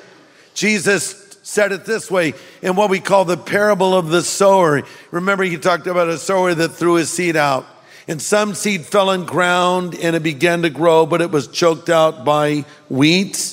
Jesus 0.53 1.37
said 1.43 1.73
it 1.73 1.83
this 1.83 2.09
way 2.09 2.33
in 2.61 2.77
what 2.77 2.89
we 2.89 3.01
call 3.01 3.25
the 3.25 3.35
parable 3.35 3.93
of 3.93 4.07
the 4.07 4.21
sower. 4.21 4.83
Remember, 5.11 5.43
he 5.43 5.57
talked 5.57 5.87
about 5.87 6.07
a 6.07 6.17
sower 6.17 6.53
that 6.53 6.69
threw 6.69 6.93
his 6.93 7.09
seed 7.09 7.35
out. 7.35 7.65
And 8.07 8.21
some 8.21 8.53
seed 8.53 8.85
fell 8.85 9.09
on 9.09 9.25
ground 9.25 9.95
and 9.95 10.15
it 10.15 10.23
began 10.23 10.61
to 10.61 10.69
grow, 10.69 11.05
but 11.05 11.19
it 11.19 11.29
was 11.29 11.49
choked 11.49 11.89
out 11.89 12.23
by 12.23 12.63
weeds. 12.87 13.52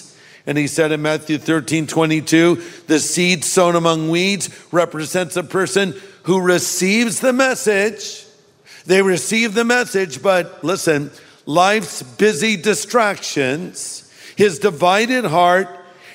And 0.50 0.58
he 0.58 0.66
said 0.66 0.90
in 0.90 1.00
Matthew 1.00 1.38
13, 1.38 1.86
22, 1.86 2.60
the 2.88 2.98
seed 2.98 3.44
sown 3.44 3.76
among 3.76 4.10
weeds 4.10 4.50
represents 4.72 5.36
a 5.36 5.44
person 5.44 5.94
who 6.24 6.40
receives 6.40 7.20
the 7.20 7.32
message. 7.32 8.26
They 8.84 9.00
receive 9.00 9.54
the 9.54 9.64
message, 9.64 10.20
but 10.20 10.64
listen, 10.64 11.12
life's 11.46 12.02
busy 12.02 12.56
distractions, 12.56 14.12
his 14.34 14.58
divided 14.58 15.24
heart, 15.24 15.68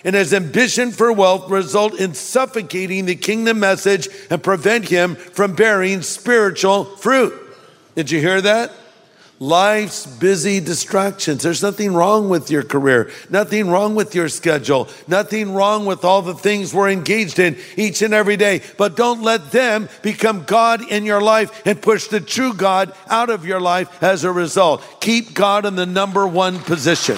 and 0.03 0.17
his 0.17 0.33
ambition 0.33 0.91
for 0.91 1.13
wealth 1.13 1.49
result 1.49 1.97
in 1.97 2.13
suffocating 2.13 3.05
the 3.05 3.15
kingdom 3.15 3.61
message 3.61 4.09
and 4.29 4.43
prevent 4.43 4.89
him 4.89 5.15
from 5.15 5.55
bearing 5.55 6.01
spiritual 6.01 6.83
fruit. 6.83 7.33
Did 7.95 8.11
you 8.11 8.19
hear 8.19 8.41
that? 8.41 8.73
Life's 9.39 10.05
busy 10.05 10.61
distractions. 10.61 11.43
There's 11.43 11.61
nothing 11.61 11.93
wrong 11.93 12.29
with 12.29 12.49
your 12.49 12.63
career, 12.63 13.11
nothing 13.29 13.69
wrong 13.69 13.93
with 13.93 14.15
your 14.15 14.29
schedule, 14.29 14.87
nothing 15.09 15.53
wrong 15.53 15.85
with 15.85 16.05
all 16.05 16.21
the 16.21 16.33
things 16.33 16.73
we're 16.73 16.89
engaged 16.89 17.37
in 17.37 17.57
each 17.75 18.01
and 18.01 18.13
every 18.13 18.37
day. 18.37 18.61
But 18.77 18.95
don't 18.95 19.23
let 19.23 19.51
them 19.51 19.89
become 20.01 20.45
God 20.45 20.89
in 20.89 21.03
your 21.03 21.19
life 21.19 21.65
and 21.65 21.81
push 21.81 22.07
the 22.07 22.21
true 22.21 22.53
God 22.53 22.93
out 23.09 23.29
of 23.29 23.45
your 23.45 23.59
life 23.59 24.01
as 24.01 24.23
a 24.23 24.31
result. 24.31 24.81
Keep 25.01 25.33
God 25.33 25.65
in 25.65 25.75
the 25.75 25.85
number 25.85 26.25
one 26.25 26.59
position. 26.59 27.17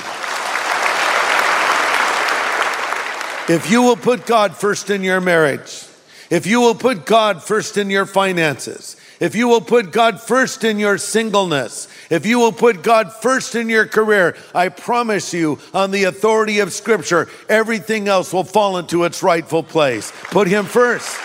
If 3.50 3.70
you 3.70 3.84
will 3.84 3.96
put 3.96 4.26
God 4.26 4.56
first 4.56 4.90
in 4.90 5.04
your 5.04 5.22
marriage, 5.22 5.86
if 6.32 6.48
you 6.48 6.62
will 6.62 6.76
put 6.76 7.06
God 7.06 7.44
first 7.44 7.78
in 7.78 7.92
your 7.92 8.08
finances, 8.08 8.98
if 9.20 9.36
you 9.36 9.48
will 9.48 9.62
put 9.62 9.92
God 9.92 10.22
first 10.22 10.64
in 10.64 10.78
your 10.78 10.98
singleness, 10.98 11.88
if 12.10 12.26
you 12.26 12.40
will 12.40 12.52
put 12.52 12.84
God 12.84 13.12
first 13.12 13.56
in 13.56 13.70
your 13.70 13.86
career, 13.86 14.36
I 14.54 14.70
promise 14.70 15.34
you, 15.34 15.60
on 15.74 15.92
the 15.92 16.04
authority 16.04 16.60
of 16.60 16.72
Scripture, 16.72 17.28
everything 17.50 18.08
else 18.08 18.32
will 18.32 18.44
fall 18.44 18.78
into 18.78 19.04
its 19.06 19.24
rightful 19.24 19.64
place. 19.64 20.12
Put 20.26 20.48
Him 20.48 20.66
first. 20.66 21.18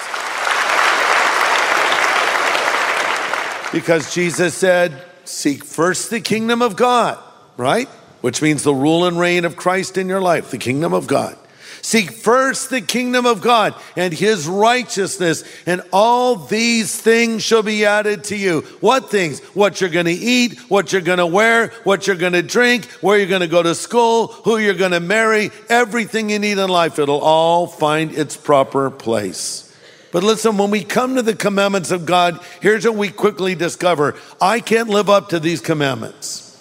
Because 3.73 4.15
Jesus 4.15 4.55
said, 4.55 5.03
Seek 5.25 5.65
first 5.65 6.11
the 6.11 6.21
kingdom 6.21 6.63
of 6.63 6.77
God, 6.77 7.19
right? 7.57 7.89
Which 8.21 8.43
means 8.43 8.63
the 8.63 8.75
rule 8.75 9.07
and 9.07 9.19
reign 9.19 9.45
of 9.45 9.57
Christ 9.57 9.97
in 9.97 10.09
your 10.09 10.21
life, 10.21 10.51
the 10.51 10.59
kingdom 10.59 10.93
of 10.93 11.07
God. 11.07 11.39
Seek 11.85 12.13
first 12.13 12.71
the 12.71 12.81
kingdom 12.81 13.27
of 13.27 13.43
God 13.43 13.75
and 13.97 14.15
his 14.15 14.47
righteousness, 14.47 15.43
and 15.67 15.83
all 15.93 16.37
these 16.37 16.99
things 16.99 17.43
shall 17.43 17.65
be 17.65 17.85
added 17.85 18.23
to 18.25 18.37
you. 18.37 18.61
What 18.81 19.11
things? 19.11 19.41
What 19.55 19.81
you're 19.81 19.91
going 19.91 20.07
to 20.07 20.13
eat, 20.13 20.61
what 20.71 20.93
you're 20.93 21.03
going 21.03 21.19
to 21.19 21.27
wear, 21.27 21.73
what 21.83 22.07
you're 22.07 22.15
going 22.15 22.35
to 22.35 22.43
drink, 22.43 22.85
where 23.03 23.19
you're 23.19 23.27
going 23.27 23.41
to 23.41 23.49
go 23.49 23.65
to 23.65 23.75
school, 23.75 24.29
who 24.29 24.59
you're 24.59 24.75
going 24.75 24.93
to 24.93 25.01
marry, 25.01 25.51
everything 25.69 26.31
you 26.31 26.39
need 26.39 26.59
in 26.59 26.71
life. 26.71 27.01
It'll 27.01 27.21
all 27.21 27.67
find 27.67 28.13
its 28.13 28.37
proper 28.37 28.89
place. 28.89 29.69
But 30.13 30.23
listen, 30.23 30.59
when 30.59 30.71
we 30.71 30.85
come 30.85 31.17
to 31.17 31.23
the 31.23 31.35
commandments 31.35 31.91
of 31.91 32.07
God, 32.07 32.39
here's 32.61 32.85
what 32.85 32.95
we 32.95 33.09
quickly 33.09 33.57
discover 33.57 34.15
I 34.41 34.61
can't 34.61 34.89
live 34.89 35.11
up 35.11 35.31
to 35.31 35.41
these 35.41 35.61
commandments. 35.61 36.52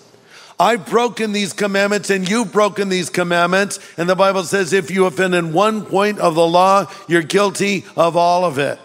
I've 0.61 0.85
broken 0.85 1.31
these 1.31 1.53
commandments 1.53 2.11
and 2.11 2.29
you've 2.29 2.51
broken 2.51 2.89
these 2.89 3.09
commandments. 3.09 3.79
And 3.97 4.07
the 4.07 4.15
Bible 4.15 4.43
says 4.43 4.73
if 4.73 4.91
you 4.91 5.07
offend 5.07 5.33
in 5.33 5.53
one 5.53 5.83
point 5.87 6.19
of 6.19 6.35
the 6.35 6.45
law, 6.45 6.85
you're 7.07 7.23
guilty 7.23 7.83
of 7.97 8.15
all 8.15 8.45
of 8.45 8.59
it. 8.59 8.77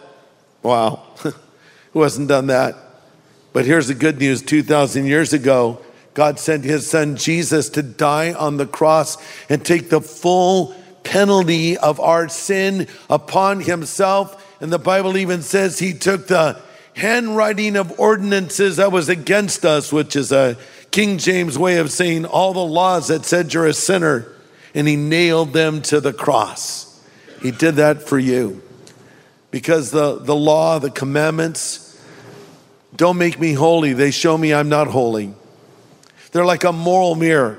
Wow. 0.63 1.03
Who 1.93 2.01
hasn't 2.01 2.29
done 2.29 2.47
that? 2.47 2.77
But 3.53 3.67
here's 3.67 3.89
the 3.89 3.95
good 3.95 4.19
news 4.19 4.41
2,000 4.41 5.05
years 5.05 5.35
ago, 5.35 5.83
God 6.15 6.39
sent 6.39 6.65
his 6.65 6.89
son 6.89 7.17
Jesus 7.17 7.69
to 7.69 7.83
die 7.83 8.33
on 8.33 8.57
the 8.57 8.67
cross 8.67 9.19
and 9.51 9.63
take 9.63 9.91
the 9.91 10.01
full 10.01 10.75
penalty 11.05 11.77
of 11.77 12.01
our 12.01 12.31
sin 12.31 12.89
upon 13.11 13.61
himself. 13.61 14.63
And 14.63 14.73
the 14.73 14.79
Bible 14.79 15.19
even 15.19 15.43
says 15.43 15.79
he 15.79 15.93
took 15.93 16.27
the 16.27 16.59
handwriting 16.95 17.77
of 17.77 18.01
ordinances 18.01 18.79
that 18.79 18.91
was 18.91 19.11
against 19.11 19.67
us, 19.67 19.93
which 19.93 20.17
is 20.17 20.33
a 20.33 20.57
King 20.91 21.19
James 21.19 21.59
way 21.59 21.79
of 21.79 21.91
saying 21.91 22.25
all 22.25 22.53
the 22.53 22.65
laws 22.65 23.09
that 23.09 23.25
said 23.25 23.53
you're 23.53 23.67
a 23.67 23.75
sinner, 23.75 24.27
and 24.75 24.89
he 24.89 24.97
nailed 24.97 25.53
them 25.53 25.83
to 25.83 26.01
the 26.01 26.13
cross. 26.13 27.03
He 27.43 27.51
did 27.51 27.77
that 27.77 28.03
for 28.03 28.19
you. 28.19 28.63
Because 29.51 29.91
the, 29.91 30.19
the 30.19 30.35
law, 30.35 30.79
the 30.79 30.91
commandments, 30.91 31.87
don't 32.95 33.19
make 33.19 33.39
me 33.39 33.53
holy. 33.53 33.93
They 33.93 34.11
show 34.11 34.37
me 34.37 34.55
I'm 34.55 34.69
not 34.69 34.89
holy. 34.89 35.35
They're 36.33 36.45
like 36.45 36.65
a 36.65 36.73
moral 36.73 37.15
mirror. 37.15 37.59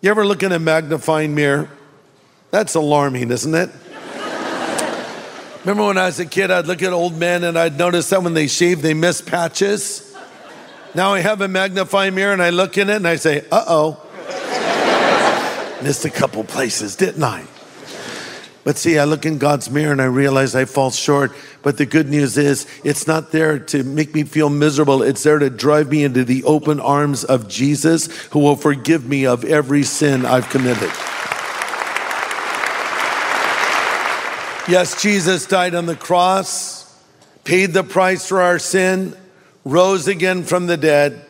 You 0.00 0.10
ever 0.10 0.26
look 0.26 0.42
in 0.42 0.52
a 0.52 0.58
magnifying 0.58 1.34
mirror? 1.34 1.70
That's 2.50 2.74
alarming, 2.74 3.30
isn't 3.30 3.54
it? 3.54 3.70
Remember 5.60 5.86
when 5.86 5.98
I 5.98 6.06
was 6.06 6.20
a 6.20 6.26
kid, 6.26 6.50
I'd 6.50 6.66
look 6.66 6.82
at 6.82 6.92
old 6.92 7.18
men 7.18 7.44
and 7.44 7.58
I'd 7.58 7.76
notice 7.76 8.08
that 8.10 8.22
when 8.22 8.34
they 8.34 8.46
shave, 8.46 8.80
they 8.80 8.94
miss 8.94 9.20
patches. 9.20 10.07
Now 10.98 11.14
I 11.14 11.20
have 11.20 11.40
a 11.42 11.46
magnifying 11.46 12.16
mirror 12.16 12.32
and 12.32 12.42
I 12.42 12.50
look 12.50 12.76
in 12.76 12.90
it 12.90 12.96
and 12.96 13.06
I 13.06 13.14
say, 13.14 13.44
uh 13.52 13.64
oh. 13.68 14.04
Missed 15.80 16.04
a 16.04 16.10
couple 16.10 16.42
places, 16.42 16.96
didn't 16.96 17.22
I? 17.22 17.44
But 18.64 18.78
see, 18.78 18.98
I 18.98 19.04
look 19.04 19.24
in 19.24 19.38
God's 19.38 19.70
mirror 19.70 19.92
and 19.92 20.02
I 20.02 20.06
realize 20.06 20.56
I 20.56 20.64
fall 20.64 20.90
short. 20.90 21.30
But 21.62 21.76
the 21.76 21.86
good 21.86 22.08
news 22.08 22.36
is, 22.36 22.66
it's 22.82 23.06
not 23.06 23.30
there 23.30 23.60
to 23.60 23.84
make 23.84 24.12
me 24.12 24.24
feel 24.24 24.50
miserable. 24.50 25.04
It's 25.04 25.22
there 25.22 25.38
to 25.38 25.50
drive 25.50 25.88
me 25.88 26.02
into 26.02 26.24
the 26.24 26.42
open 26.42 26.80
arms 26.80 27.22
of 27.22 27.46
Jesus, 27.46 28.08
who 28.32 28.40
will 28.40 28.56
forgive 28.56 29.06
me 29.06 29.24
of 29.24 29.44
every 29.44 29.84
sin 29.84 30.26
I've 30.26 30.48
committed. 30.50 30.90
Yes, 34.68 35.00
Jesus 35.00 35.46
died 35.46 35.76
on 35.76 35.86
the 35.86 35.94
cross, 35.94 36.92
paid 37.44 37.66
the 37.66 37.84
price 37.84 38.26
for 38.26 38.40
our 38.40 38.58
sin, 38.58 39.16
rose 39.68 40.08
again 40.08 40.44
from 40.44 40.66
the 40.66 40.76
dead, 40.76 41.24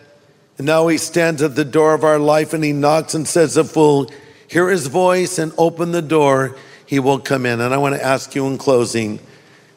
and 0.56 0.66
now 0.66 0.86
he 0.88 0.98
stands 0.98 1.42
at 1.42 1.56
the 1.56 1.64
door 1.64 1.94
of 1.94 2.04
our 2.04 2.18
life 2.18 2.52
and 2.52 2.62
he 2.64 2.72
knocks 2.72 3.14
and 3.14 3.26
says, 3.26 3.56
If 3.56 3.76
we'll 3.76 4.10
hear 4.48 4.68
his 4.68 4.86
voice 4.86 5.38
and 5.38 5.52
open 5.58 5.92
the 5.92 6.02
door, 6.02 6.56
he 6.86 6.98
will 6.98 7.18
come 7.18 7.46
in. 7.46 7.60
And 7.60 7.74
I 7.74 7.78
want 7.78 7.94
to 7.94 8.04
ask 8.04 8.34
you 8.34 8.46
in 8.46 8.58
closing 8.58 9.20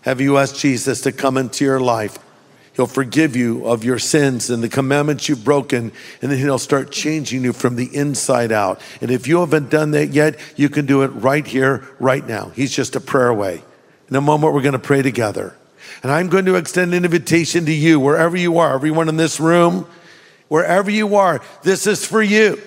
have 0.02 0.20
you 0.20 0.38
asked 0.38 0.60
Jesus 0.60 1.02
to 1.02 1.12
come 1.12 1.38
into 1.38 1.64
your 1.64 1.80
life? 1.80 2.18
He'll 2.74 2.88
forgive 2.88 3.36
you 3.36 3.68
of 3.68 3.84
your 3.84 4.00
sins 4.00 4.50
and 4.50 4.64
the 4.64 4.70
commandments 4.70 5.30
you've 5.30 5.44
broken, 5.44 5.92
and 6.22 6.32
then 6.32 6.40
He'll 6.40 6.58
start 6.58 6.92
changing 6.92 7.44
you 7.44 7.54
from 7.54 7.76
the 7.76 7.96
inside 7.96 8.52
out. 8.52 8.82
And 9.02 9.12
if 9.12 9.28
you 9.28 9.42
haven't 9.42 9.70
done 9.70 9.92
that 9.92 10.08
yet, 10.08 10.40
you 10.56 10.70
can 10.70 10.88
do 10.88 11.04
it 11.04 11.10
right 11.10 11.46
here, 11.46 11.88
right 12.00 12.26
now. 12.26 12.50
He's 12.56 12.72
just 12.72 12.96
a 12.96 13.02
prayer 13.02 13.28
away. 13.28 13.62
In 14.10 14.16
a 14.16 14.22
moment, 14.22 14.54
we're 14.54 14.64
going 14.64 14.74
to 14.74 14.80
pray 14.80 15.04
together. 15.04 15.56
And 16.04 16.12
I'm 16.12 16.30
going 16.30 16.46
to 16.46 16.56
extend 16.56 16.94
an 16.94 17.06
invitation 17.06 17.66
to 17.66 17.72
you, 17.72 18.00
wherever 18.00 18.38
you 18.38 18.58
are, 18.58 18.74
everyone 18.74 19.10
in 19.10 19.18
this 19.18 19.40
room, 19.40 19.88
wherever 20.48 20.92
you 20.92 21.16
are, 21.16 21.42
this 21.64 21.88
is 21.88 22.06
for 22.06 22.22
you. 22.22 22.62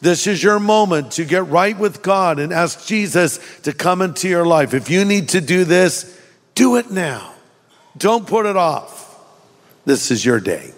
This 0.00 0.26
is 0.26 0.42
your 0.42 0.60
moment 0.60 1.12
to 1.12 1.24
get 1.24 1.46
right 1.48 1.76
with 1.76 2.02
God 2.02 2.38
and 2.38 2.52
ask 2.52 2.86
Jesus 2.86 3.40
to 3.62 3.72
come 3.72 4.00
into 4.00 4.28
your 4.28 4.46
life. 4.46 4.72
If 4.72 4.90
you 4.90 5.04
need 5.04 5.30
to 5.30 5.40
do 5.40 5.64
this, 5.64 6.20
do 6.54 6.76
it 6.76 6.90
now. 6.90 7.34
Don't 7.96 8.26
put 8.26 8.46
it 8.46 8.56
off. 8.56 9.18
This 9.84 10.10
is 10.10 10.24
your 10.24 10.38
day, 10.38 10.72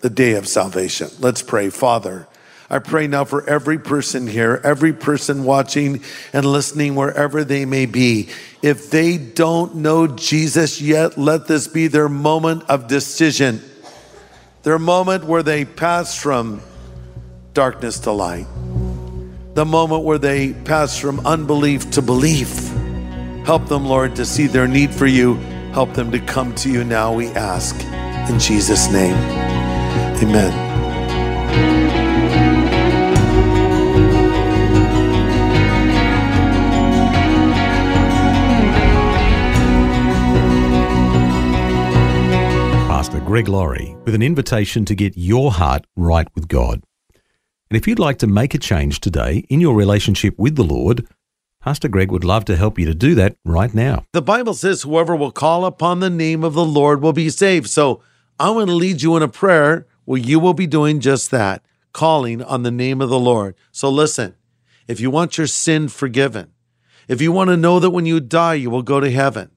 the 0.00 0.10
day 0.10 0.34
of 0.34 0.46
salvation. 0.46 1.08
Let's 1.20 1.40
pray. 1.40 1.70
Father, 1.70 2.26
I 2.74 2.80
pray 2.80 3.06
now 3.06 3.24
for 3.24 3.48
every 3.48 3.78
person 3.78 4.26
here, 4.26 4.60
every 4.64 4.92
person 4.92 5.44
watching 5.44 6.02
and 6.32 6.44
listening 6.44 6.96
wherever 6.96 7.44
they 7.44 7.66
may 7.66 7.86
be. 7.86 8.30
If 8.62 8.90
they 8.90 9.16
don't 9.16 9.76
know 9.76 10.08
Jesus 10.08 10.80
yet, 10.80 11.16
let 11.16 11.46
this 11.46 11.68
be 11.68 11.86
their 11.86 12.08
moment 12.08 12.64
of 12.68 12.88
decision, 12.88 13.62
their 14.64 14.80
moment 14.80 15.22
where 15.22 15.44
they 15.44 15.64
pass 15.64 16.20
from 16.20 16.62
darkness 17.52 18.00
to 18.00 18.10
light, 18.10 18.48
the 19.54 19.64
moment 19.64 20.02
where 20.02 20.18
they 20.18 20.52
pass 20.52 20.98
from 20.98 21.24
unbelief 21.24 21.92
to 21.92 22.02
belief. 22.02 22.72
Help 23.46 23.68
them, 23.68 23.86
Lord, 23.86 24.16
to 24.16 24.26
see 24.26 24.48
their 24.48 24.66
need 24.66 24.92
for 24.92 25.06
you. 25.06 25.34
Help 25.74 25.94
them 25.94 26.10
to 26.10 26.18
come 26.18 26.52
to 26.56 26.68
you 26.68 26.82
now, 26.82 27.14
we 27.14 27.28
ask. 27.28 27.76
In 28.28 28.40
Jesus' 28.40 28.90
name, 28.90 29.14
amen. 30.20 30.73
Greg 43.34 43.48
Laurie 43.48 43.96
with 44.04 44.14
an 44.14 44.22
invitation 44.22 44.84
to 44.84 44.94
get 44.94 45.16
your 45.16 45.50
heart 45.50 45.88
right 45.96 46.28
with 46.36 46.46
God. 46.46 46.84
And 47.68 47.76
if 47.76 47.88
you'd 47.88 47.98
like 47.98 48.18
to 48.18 48.28
make 48.28 48.54
a 48.54 48.58
change 48.58 49.00
today 49.00 49.44
in 49.48 49.60
your 49.60 49.74
relationship 49.74 50.38
with 50.38 50.54
the 50.54 50.62
Lord, 50.62 51.08
Pastor 51.60 51.88
Greg 51.88 52.12
would 52.12 52.22
love 52.22 52.44
to 52.44 52.54
help 52.54 52.78
you 52.78 52.86
to 52.86 52.94
do 52.94 53.16
that 53.16 53.36
right 53.44 53.74
now. 53.74 54.06
The 54.12 54.22
Bible 54.22 54.54
says, 54.54 54.82
whoever 54.82 55.16
will 55.16 55.32
call 55.32 55.64
upon 55.64 55.98
the 55.98 56.10
name 56.10 56.44
of 56.44 56.54
the 56.54 56.64
Lord 56.64 57.02
will 57.02 57.12
be 57.12 57.28
saved. 57.28 57.68
So 57.68 58.00
I 58.38 58.50
want 58.50 58.68
to 58.68 58.72
lead 58.76 59.02
you 59.02 59.16
in 59.16 59.22
a 59.24 59.26
prayer 59.26 59.88
where 60.04 60.20
you 60.20 60.38
will 60.38 60.54
be 60.54 60.68
doing 60.68 61.00
just 61.00 61.32
that, 61.32 61.64
calling 61.92 62.40
on 62.40 62.62
the 62.62 62.70
name 62.70 63.00
of 63.00 63.08
the 63.08 63.18
Lord. 63.18 63.56
So 63.72 63.90
listen, 63.90 64.36
if 64.86 65.00
you 65.00 65.10
want 65.10 65.38
your 65.38 65.48
sin 65.48 65.88
forgiven, 65.88 66.52
if 67.08 67.20
you 67.20 67.32
want 67.32 67.50
to 67.50 67.56
know 67.56 67.80
that 67.80 67.90
when 67.90 68.06
you 68.06 68.20
die, 68.20 68.54
you 68.54 68.70
will 68.70 68.82
go 68.82 69.00
to 69.00 69.10
heaven, 69.10 69.50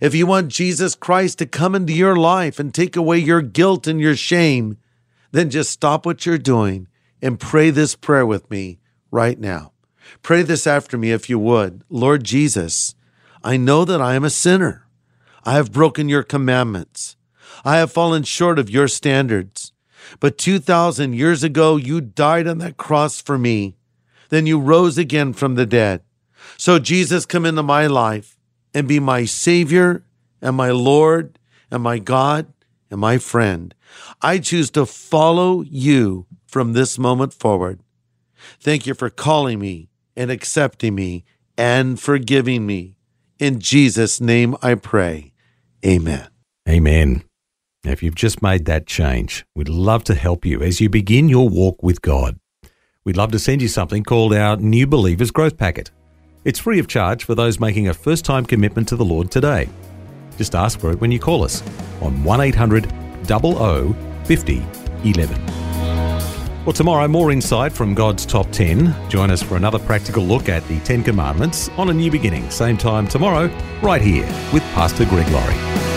if 0.00 0.14
you 0.14 0.26
want 0.26 0.48
Jesus 0.48 0.94
Christ 0.94 1.38
to 1.38 1.46
come 1.46 1.74
into 1.74 1.92
your 1.92 2.16
life 2.16 2.58
and 2.58 2.72
take 2.72 2.96
away 2.96 3.18
your 3.18 3.42
guilt 3.42 3.86
and 3.86 4.00
your 4.00 4.16
shame, 4.16 4.78
then 5.32 5.50
just 5.50 5.70
stop 5.70 6.04
what 6.04 6.26
you're 6.26 6.38
doing 6.38 6.88
and 7.20 7.40
pray 7.40 7.70
this 7.70 7.94
prayer 7.94 8.26
with 8.26 8.50
me 8.50 8.78
right 9.10 9.38
now. 9.38 9.72
Pray 10.22 10.42
this 10.42 10.66
after 10.66 10.98
me 10.98 11.10
if 11.10 11.30
you 11.30 11.38
would. 11.38 11.82
Lord 11.88 12.24
Jesus, 12.24 12.94
I 13.42 13.56
know 13.56 13.84
that 13.84 14.00
I 14.00 14.14
am 14.14 14.24
a 14.24 14.30
sinner. 14.30 14.86
I 15.44 15.54
have 15.54 15.72
broken 15.72 16.08
your 16.08 16.22
commandments. 16.22 17.16
I 17.64 17.78
have 17.78 17.92
fallen 17.92 18.22
short 18.22 18.58
of 18.58 18.70
your 18.70 18.88
standards. 18.88 19.72
But 20.20 20.38
2,000 20.38 21.14
years 21.14 21.42
ago, 21.42 21.76
you 21.76 22.00
died 22.00 22.46
on 22.46 22.58
that 22.58 22.76
cross 22.76 23.20
for 23.20 23.38
me. 23.38 23.76
Then 24.28 24.46
you 24.46 24.58
rose 24.58 24.98
again 24.98 25.32
from 25.32 25.54
the 25.54 25.66
dead. 25.66 26.02
So, 26.56 26.78
Jesus, 26.78 27.26
come 27.26 27.46
into 27.46 27.62
my 27.62 27.86
life 27.86 28.36
and 28.74 28.88
be 28.88 29.00
my 29.00 29.24
Savior 29.24 30.04
and 30.40 30.56
my 30.56 30.70
Lord 30.70 31.38
and 31.70 31.82
my 31.82 31.98
God 31.98 32.52
and 32.90 33.00
my 33.00 33.18
friend. 33.18 33.74
I 34.20 34.38
choose 34.38 34.70
to 34.70 34.86
follow 34.86 35.62
you 35.62 36.26
from 36.46 36.72
this 36.72 36.98
moment 36.98 37.32
forward. 37.32 37.80
Thank 38.60 38.86
you 38.86 38.94
for 38.94 39.10
calling 39.10 39.58
me 39.58 39.88
and 40.16 40.30
accepting 40.30 40.94
me 40.94 41.24
and 41.56 41.98
forgiving 41.98 42.66
me. 42.66 42.96
In 43.38 43.58
Jesus' 43.60 44.20
name 44.20 44.56
I 44.62 44.74
pray. 44.74 45.32
Amen. 45.84 46.28
Amen. 46.68 47.24
If 47.84 48.02
you've 48.02 48.14
just 48.14 48.42
made 48.42 48.66
that 48.66 48.86
change, 48.86 49.44
we'd 49.54 49.68
love 49.68 50.04
to 50.04 50.14
help 50.14 50.44
you 50.44 50.62
as 50.62 50.80
you 50.80 50.88
begin 50.88 51.28
your 51.28 51.48
walk 51.48 51.82
with 51.82 52.00
God. 52.02 52.38
We'd 53.04 53.16
love 53.16 53.32
to 53.32 53.40
send 53.40 53.62
you 53.62 53.68
something 53.68 54.04
called 54.04 54.32
our 54.32 54.56
New 54.56 54.86
Believers 54.86 55.32
Growth 55.32 55.56
Packet. 55.56 55.90
It's 56.44 56.58
free 56.58 56.80
of 56.80 56.88
charge 56.88 57.22
for 57.22 57.36
those 57.36 57.60
making 57.60 57.86
a 57.86 57.94
first 57.94 58.24
time 58.24 58.44
commitment 58.44 58.88
to 58.88 58.96
the 58.96 59.04
Lord 59.04 59.30
today. 59.30 59.68
Just 60.36 60.56
ask 60.56 60.80
for 60.80 60.90
it 60.90 61.00
when 61.00 61.12
you 61.12 61.20
call 61.20 61.44
us 61.44 61.62
on 62.00 62.24
1 62.24 62.40
800 62.40 62.92
00 63.26 63.96
50 64.24 64.66
11. 65.04 65.46
Well, 66.64 66.72
tomorrow, 66.72 67.06
more 67.08 67.30
insight 67.32 67.72
from 67.72 67.94
God's 67.94 68.24
top 68.26 68.50
10. 68.50 69.08
Join 69.08 69.30
us 69.30 69.42
for 69.42 69.56
another 69.56 69.80
practical 69.80 70.24
look 70.24 70.48
at 70.48 70.66
the 70.68 70.78
Ten 70.80 71.02
Commandments 71.02 71.68
on 71.70 71.90
a 71.90 71.94
new 71.94 72.10
beginning. 72.10 72.48
Same 72.50 72.76
time 72.76 73.06
tomorrow, 73.06 73.46
right 73.80 74.02
here 74.02 74.26
with 74.52 74.62
Pastor 74.74 75.04
Greg 75.04 75.28
Laurie. 75.32 75.91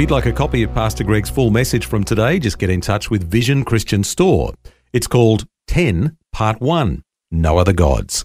You'd 0.00 0.10
like 0.10 0.26
a 0.26 0.32
copy 0.32 0.62
of 0.62 0.72
Pastor 0.72 1.04
Greg's 1.04 1.28
full 1.28 1.50
message 1.50 1.84
from 1.84 2.04
today, 2.04 2.38
just 2.38 2.58
get 2.58 2.70
in 2.70 2.80
touch 2.80 3.10
with 3.10 3.30
Vision 3.30 3.64
Christian 3.64 4.02
Store. 4.02 4.54
It's 4.92 5.06
called 5.06 5.46
10 5.68 6.16
Part 6.32 6.60
1 6.60 7.04
No 7.30 7.58
Other 7.58 7.74
Gods. 7.74 8.24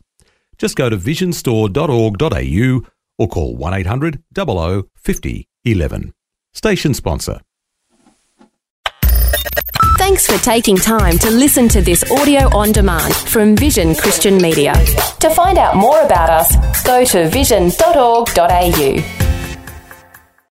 Just 0.57 0.77
go 0.77 0.89
to 0.89 0.95
visionstore.org.au 0.95 2.89
or 3.17 3.27
call 3.27 3.55
1 3.55 3.73
800 3.73 4.23
00 4.35 4.83
50 4.95 5.47
11. 5.65 6.13
Station 6.53 6.93
sponsor. 6.93 7.41
Thanks 9.97 10.27
for 10.27 10.37
taking 10.43 10.77
time 10.77 11.17
to 11.17 11.31
listen 11.31 11.67
to 11.69 11.81
this 11.81 12.09
audio 12.11 12.55
on 12.55 12.71
demand 12.71 13.15
from 13.15 13.57
Vision 13.57 13.95
Christian 13.95 14.37
Media. 14.37 14.73
To 15.19 15.31
find 15.31 15.57
out 15.57 15.75
more 15.75 15.99
about 16.01 16.29
us, 16.29 16.83
go 16.83 17.03
to 17.03 17.27
vision.org.au. 17.29 19.34